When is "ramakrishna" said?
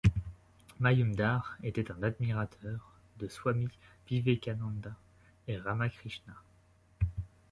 5.59-6.33